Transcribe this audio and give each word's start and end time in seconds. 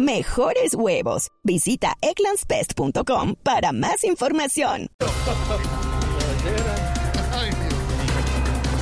mejores 0.00 0.74
huevos. 0.74 1.28
Visita 1.44 1.94
eclanspest.com 2.00 3.34
para 3.42 3.72
más 3.72 4.04
información. 4.04 4.88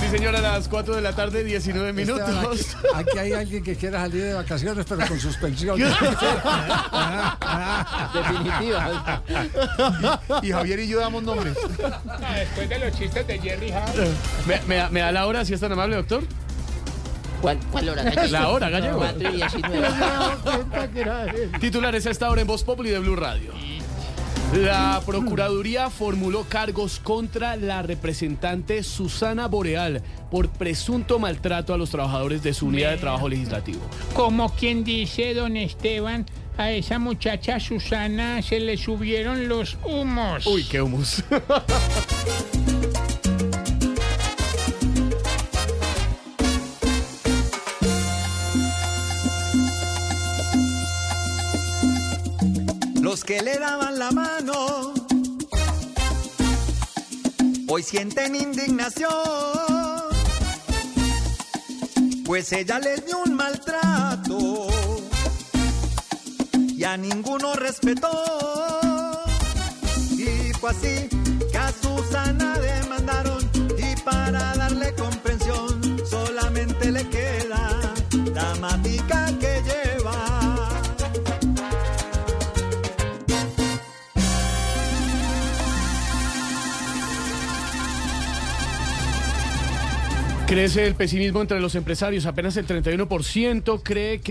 Sí, 0.00 0.08
señora, 0.08 0.38
a 0.38 0.42
las 0.42 0.68
4 0.68 0.94
de 0.94 1.00
la 1.02 1.12
tarde, 1.14 1.42
19 1.42 1.92
minutos. 1.92 2.76
aquí, 2.94 3.10
aquí, 3.10 3.18
hay 3.18 3.32
alguien 3.32 3.64
que 3.64 3.74
quiera 3.74 4.02
salir 4.02 4.22
de 4.22 4.34
vacaciones, 4.34 4.86
pero 4.88 5.08
con 5.08 5.18
suspensión. 5.18 5.80
Definitiva. 8.14 9.22
Y, 10.42 10.52
Javier 10.52 10.80
y 10.80 10.88
yo 10.88 11.00
damos 11.00 11.22
nombres. 11.24 11.56
Después 11.56 12.68
de 12.68 12.78
los 12.78 12.92
chistes 12.96 13.26
de 13.26 13.38
Jerry 13.38 13.72
Hall. 13.72 14.14
¿Me, 14.46 14.88
me 14.90 15.00
da 15.00 15.10
la 15.10 15.26
hora 15.26 15.44
si 15.44 15.54
es 15.54 15.60
tan 15.60 15.72
amable, 15.72 15.96
doctor? 15.96 16.22
¿Cuál, 17.40 17.58
cuál 17.70 17.88
hora? 17.90 18.02
Gallego? 18.02 18.26
La 18.32 18.48
hora, 18.48 18.70
Gallego. 18.70 18.98
4 18.98 19.28
y 19.30 19.36
19. 19.36 19.88
Titulares 21.60 22.06
a 22.06 22.10
esta 22.10 22.30
hora 22.30 22.40
en 22.40 22.46
Voz 22.46 22.64
Populi 22.64 22.90
de 22.90 22.98
Blue 22.98 23.16
Radio. 23.16 23.52
La 24.54 25.02
Procuraduría 25.04 25.90
formuló 25.90 26.44
cargos 26.44 27.00
contra 27.00 27.56
la 27.56 27.82
representante 27.82 28.82
Susana 28.84 29.48
Boreal 29.48 30.02
por 30.30 30.48
presunto 30.48 31.18
maltrato 31.18 31.74
a 31.74 31.76
los 31.76 31.90
trabajadores 31.90 32.42
de 32.42 32.54
su 32.54 32.66
unidad 32.66 32.92
de 32.92 32.98
trabajo 32.98 33.28
legislativo. 33.28 33.80
Como 34.14 34.54
quien 34.54 34.84
dice, 34.84 35.34
don 35.34 35.56
Esteban, 35.56 36.26
a 36.56 36.70
esa 36.70 36.98
muchacha 36.98 37.58
Susana 37.60 38.40
se 38.40 38.60
le 38.60 38.76
subieron 38.76 39.48
los 39.48 39.76
humos. 39.84 40.46
Uy, 40.46 40.64
qué 40.64 40.80
humus. 40.80 41.22
Los 53.00 53.24
que 53.24 53.42
le 53.42 53.58
daban 53.58 53.98
la 53.98 54.10
mano 54.10 54.94
hoy 57.68 57.82
sienten 57.82 58.34
indignación, 58.34 59.10
pues 62.24 62.52
ella 62.52 62.78
les 62.78 63.04
dio 63.04 63.18
un 63.24 63.34
maltrato 63.34 64.68
y 66.54 66.84
a 66.84 66.96
ninguno 66.96 67.54
respetó. 67.54 68.10
Y 70.12 70.52
fue 70.54 70.70
así 70.70 71.08
que 71.50 71.58
a 71.58 71.72
Susana 71.72 72.58
demandaron 72.58 73.50
y 73.78 74.00
para 74.02 74.54
darle 74.54 74.94
comprensión 74.94 75.35
Crece 90.46 90.86
el 90.86 90.94
pesimismo 90.94 91.42
entre 91.42 91.58
los 91.58 91.74
empresarios. 91.74 92.24
Apenas 92.24 92.56
el 92.56 92.68
31% 92.68 93.80
cree 93.82 94.20
que 94.20 94.30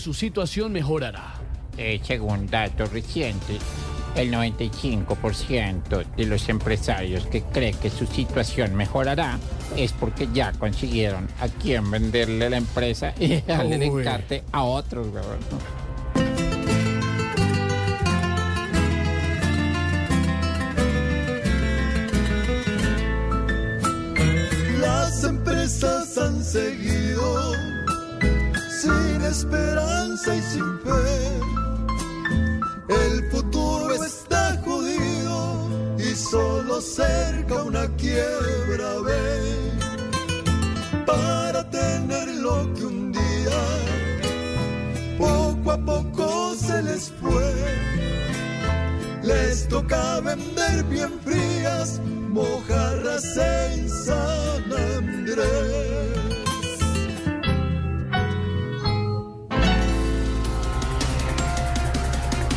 Su 0.00 0.14
situación 0.14 0.72
mejorará. 0.72 1.34
Eh, 1.76 2.00
según 2.02 2.46
datos 2.48 2.92
recientes, 2.92 3.62
el 4.14 4.32
95% 4.32 6.04
de 6.16 6.26
los 6.26 6.48
empresarios 6.48 7.26
que 7.26 7.42
cree 7.42 7.72
que 7.72 7.88
su 7.88 8.06
situación 8.06 8.74
mejorará 8.74 9.38
es 9.76 9.92
porque 9.92 10.28
ya 10.34 10.52
consiguieron 10.52 11.28
a 11.40 11.48
quien 11.48 11.90
venderle 11.90 12.50
la 12.50 12.58
empresa 12.58 13.14
y 13.18 13.40
darle 13.46 13.76
el 13.76 13.82
encarte 13.82 14.44
a 14.52 14.64
otros. 14.64 15.06
weón. 15.06 15.38
Las 24.80 25.24
empresas 25.24 26.18
han 26.18 26.44
seguido 26.44 27.51
esperanza 29.32 30.36
y 30.36 30.42
sin 30.42 30.78
fe. 30.80 31.40
El 32.88 33.30
futuro 33.30 33.94
está 34.04 34.60
jodido 34.62 35.96
y 35.98 36.14
solo 36.14 36.80
cerca 36.82 37.62
una 37.62 37.88
quiebra 37.96 38.90
ve. 39.06 39.72
Para 41.06 41.68
tener 41.70 42.28
lo 42.46 42.72
que 42.74 42.84
un 42.84 43.12
día 43.12 43.60
poco 45.18 45.72
a 45.72 45.78
poco 45.78 46.54
se 46.54 46.82
les 46.82 47.10
fue. 47.20 47.52
Les 49.22 49.66
toca 49.68 50.20
vender 50.20 50.84
bien 50.84 51.12
frías 51.24 52.00
mojarras 52.28 53.36
en 53.36 53.88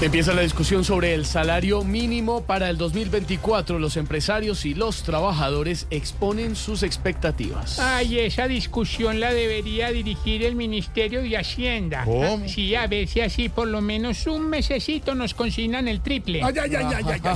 Empieza 0.05 0.33
la 0.33 0.43
discusión 0.43 0.83
sobre 0.83 1.16
el 1.16 1.25
salario 1.25 1.83
mínimo 1.83 2.43
para 2.43 2.69
el 2.69 2.77
2024. 2.77 3.79
Los 3.79 3.97
empresarios 3.97 4.63
y 4.67 4.75
los 4.75 5.01
trabajadores 5.01 5.88
exponen 5.89 6.55
sus 6.55 6.83
expectativas. 6.83 7.79
Ay, 7.79 8.19
esa 8.19 8.47
discusión 8.47 9.19
la 9.19 9.33
debería 9.33 9.89
dirigir 9.89 10.43
el 10.43 10.55
Ministerio 10.55 11.23
de 11.23 11.35
Hacienda. 11.35 12.05
¿Cómo? 12.05 12.47
Sí, 12.47 12.75
a 12.75 12.85
ver 12.85 13.07
si 13.07 13.21
así 13.21 13.49
por 13.49 13.67
lo 13.67 13.81
menos 13.81 14.27
un 14.27 14.47
mesecito 14.47 15.16
nos 15.16 15.33
consignan 15.33 15.88
el 15.88 16.01
triple. 16.01 16.43
Ay, 16.43 16.53
ay, 16.61 16.75
ay, 16.75 16.85
ay, 16.97 17.05
ay, 17.07 17.22
ay. 17.23 17.35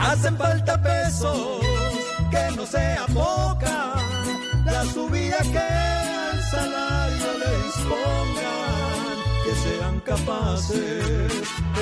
Hacen 0.00 0.36
falta 0.36 0.82
pesos, 0.82 1.60
que 2.32 2.56
no 2.56 2.66
sea 2.66 3.06
poca 3.14 3.94
la 4.64 4.84
subida 4.86 5.38
que 5.38 6.01
que 9.44 9.54
sean 9.54 10.00
capaces 10.00 11.32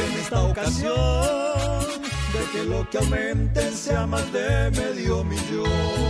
en 0.03 0.21
esta 0.21 0.43
ocasión 0.43 1.81
de 2.33 2.45
que 2.53 2.65
lo 2.65 2.89
que 2.89 2.99
aumenten 2.99 3.73
sea 3.77 4.07
más 4.07 4.33
de 4.33 4.71
medio 4.71 5.25
millón. 5.25 6.10